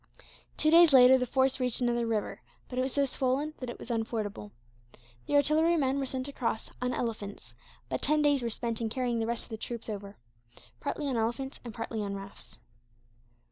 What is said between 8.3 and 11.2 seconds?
were spent in carrying the rest of the troops over, partly on